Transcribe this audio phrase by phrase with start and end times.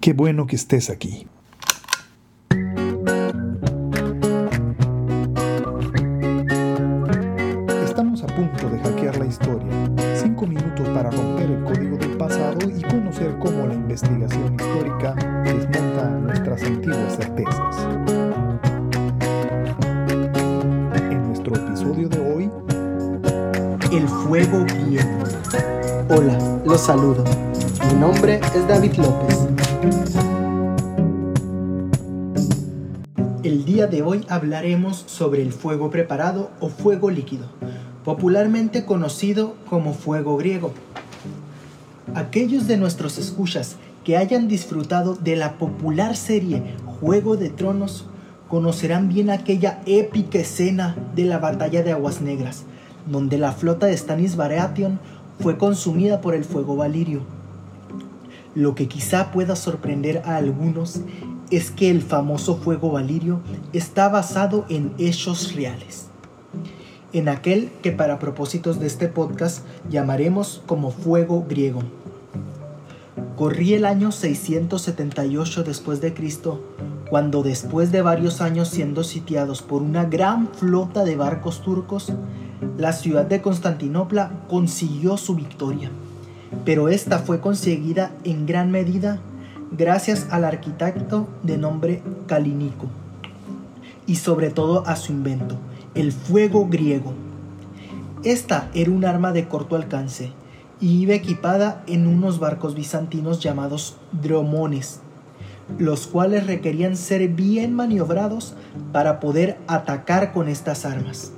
[0.00, 1.26] Qué bueno que estés aquí.
[7.84, 9.68] Estamos a punto de hackear la historia.
[10.14, 16.08] Cinco minutos para romper el código del pasado y conocer cómo la investigación histórica desmonta
[16.08, 17.76] nuestras antiguas certezas.
[21.10, 22.50] En nuestro episodio de hoy,
[23.92, 25.18] El fuego viene.
[26.08, 27.22] Hola, los saludo.
[27.92, 29.59] Mi nombre es David López.
[33.42, 37.46] El día de hoy hablaremos sobre el fuego preparado o fuego líquido,
[38.04, 40.74] popularmente conocido como fuego griego.
[42.14, 48.04] Aquellos de nuestros escuchas que hayan disfrutado de la popular serie Juego de Tronos
[48.48, 52.64] conocerán bien aquella épica escena de la batalla de Aguas Negras,
[53.06, 55.00] donde la flota de Stannis Baratheon
[55.38, 57.39] fue consumida por el fuego valirio.
[58.54, 61.02] Lo que quizá pueda sorprender a algunos
[61.50, 63.40] es que el famoso fuego valirio
[63.72, 66.08] está basado en hechos reales.
[67.12, 71.82] En aquel que para propósitos de este podcast llamaremos como fuego griego.
[73.36, 76.60] Corrí el año 678 después de Cristo,
[77.08, 82.12] cuando después de varios años siendo sitiados por una gran flota de barcos turcos,
[82.76, 85.90] la ciudad de Constantinopla consiguió su victoria.
[86.64, 89.20] Pero esta fue conseguida en gran medida
[89.70, 92.86] gracias al arquitecto de nombre Calínico
[94.06, 95.56] y sobre todo a su invento,
[95.94, 97.12] el fuego griego.
[98.24, 100.32] Esta era un arma de corto alcance
[100.80, 105.00] y iba equipada en unos barcos bizantinos llamados dromones,
[105.78, 108.54] los cuales requerían ser bien maniobrados
[108.92, 111.32] para poder atacar con estas armas.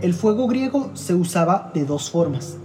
[0.00, 2.56] El fuego griego se usaba de dos formas,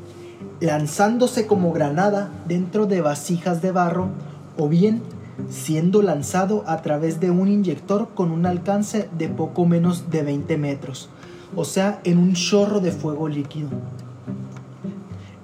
[0.59, 4.09] lanzándose como granada dentro de vasijas de barro
[4.57, 5.01] o bien
[5.49, 10.57] siendo lanzado a través de un inyector con un alcance de poco menos de 20
[10.57, 11.09] metros,
[11.55, 13.69] o sea, en un chorro de fuego líquido.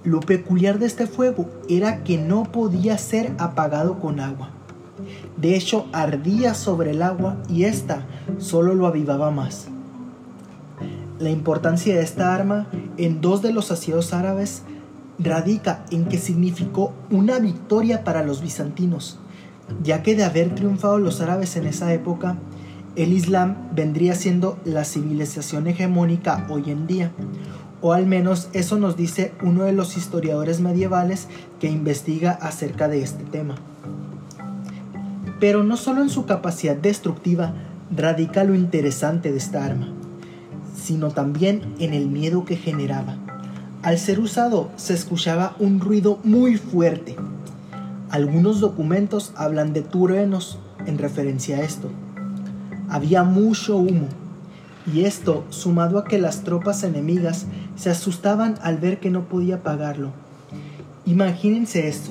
[0.04, 4.50] Lo peculiar de este fuego era que no podía ser apagado con agua.
[5.38, 8.06] De hecho, ardía sobre el agua y ésta
[8.38, 9.68] solo lo avivaba más.
[11.18, 12.68] La importancia de esta arma
[12.98, 14.64] en dos de los asiedos árabes
[15.20, 19.18] radica en que significó una victoria para los bizantinos,
[19.84, 22.38] ya que de haber triunfado los árabes en esa época,
[22.96, 27.12] el Islam vendría siendo la civilización hegemónica hoy en día,
[27.82, 31.28] o al menos eso nos dice uno de los historiadores medievales
[31.60, 33.56] que investiga acerca de este tema.
[35.40, 37.54] Pero no solo en su capacidad destructiva
[37.96, 39.90] radica lo interesante de esta arma,
[40.76, 43.18] sino también en el miedo que generaba.
[43.86, 47.16] Al ser usado se escuchaba un ruido muy fuerte.
[48.10, 50.58] Algunos documentos hablan de truenos
[50.88, 51.92] en referencia a esto.
[52.90, 54.08] Había mucho humo
[54.92, 59.58] y esto sumado a que las tropas enemigas se asustaban al ver que no podía
[59.58, 60.10] apagarlo.
[61.06, 62.10] Imagínense esto,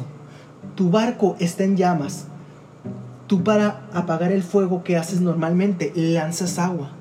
[0.76, 2.26] tu barco está en llamas,
[3.26, 6.92] tú para apagar el fuego que haces normalmente lanzas agua,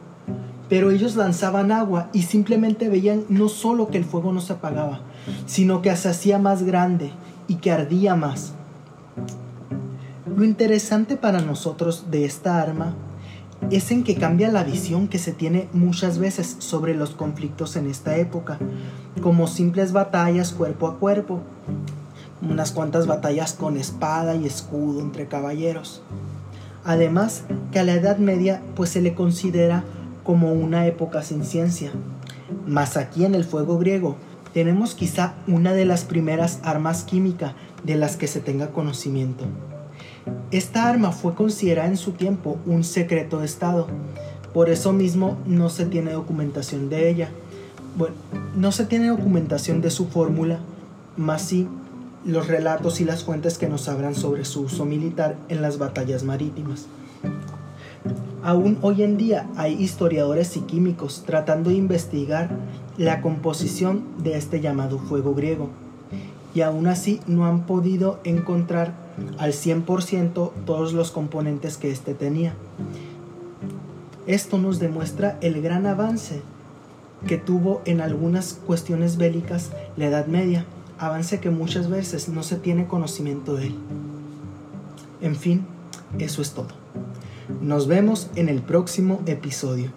[0.70, 5.02] pero ellos lanzaban agua y simplemente veían no solo que el fuego no se apagaba,
[5.46, 7.12] sino que se hacía más grande
[7.48, 8.54] y que ardía más.
[10.36, 12.96] Lo interesante para nosotros de esta arma
[13.70, 17.88] es en que cambia la visión que se tiene muchas veces sobre los conflictos en
[17.88, 18.58] esta época,
[19.22, 21.42] como simples batallas cuerpo a cuerpo,
[22.42, 26.02] unas cuantas batallas con espada y escudo entre caballeros.
[26.84, 29.84] Además, que a la Edad Media pues se le considera
[30.24, 31.92] como una época sin ciencia.
[32.66, 34.16] Mas aquí en el fuego griego
[34.54, 37.54] tenemos quizá una de las primeras armas químicas
[37.84, 39.46] de las que se tenga conocimiento.
[40.52, 43.88] Esta arma fue considerada en su tiempo un secreto de Estado.
[44.54, 47.30] Por eso mismo no se tiene documentación de ella.
[47.98, 48.16] Bueno,
[48.56, 50.60] no se tiene documentación de su fórmula,
[51.18, 51.68] más sí
[52.26, 56.24] los relatos y las fuentes que nos hablan sobre su uso militar en las batallas
[56.24, 56.86] marítimas.
[58.44, 62.50] Aún hoy en día hay historiadores y químicos tratando de investigar
[62.98, 65.70] la composición de este llamado fuego griego
[66.54, 68.94] y aún así no han podido encontrar
[69.38, 72.54] al 100% todos los componentes que éste tenía.
[74.28, 76.42] Esto nos demuestra el gran avance
[77.26, 80.66] que tuvo en algunas cuestiones bélicas la Edad Media,
[81.00, 83.76] avance que muchas veces no se tiene conocimiento de él.
[85.22, 85.66] En fin,
[86.20, 86.84] eso es todo.
[87.50, 89.92] Nos vemos en el próximo episodio.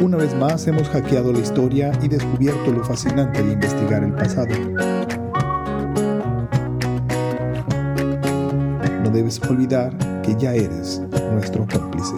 [0.00, 4.54] Una vez más hemos hackeado la historia y descubierto lo fascinante de investigar el pasado.
[9.02, 11.02] No debes olvidar que ya eres
[11.32, 12.14] nuestro cómplice.